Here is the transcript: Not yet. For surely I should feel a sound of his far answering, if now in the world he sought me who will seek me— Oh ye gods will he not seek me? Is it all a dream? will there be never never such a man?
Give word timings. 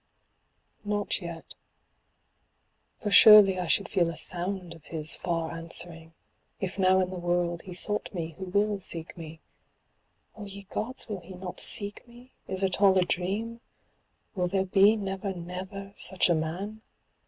Not 0.83 1.21
yet. 1.21 1.53
For 3.03 3.11
surely 3.11 3.59
I 3.59 3.67
should 3.67 3.87
feel 3.87 4.09
a 4.09 4.17
sound 4.17 4.73
of 4.73 4.85
his 4.85 5.15
far 5.15 5.51
answering, 5.51 6.15
if 6.59 6.79
now 6.79 6.99
in 7.01 7.11
the 7.11 7.19
world 7.19 7.61
he 7.65 7.75
sought 7.75 8.11
me 8.11 8.31
who 8.39 8.45
will 8.45 8.79
seek 8.79 9.15
me— 9.15 9.41
Oh 10.35 10.45
ye 10.45 10.63
gods 10.71 11.07
will 11.07 11.21
he 11.21 11.35
not 11.35 11.59
seek 11.59 12.07
me? 12.07 12.31
Is 12.47 12.63
it 12.63 12.81
all 12.81 12.97
a 12.97 13.03
dream? 13.03 13.61
will 14.33 14.47
there 14.47 14.65
be 14.65 14.95
never 14.95 15.35
never 15.35 15.91
such 15.93 16.31
a 16.31 16.33
man? 16.33 16.81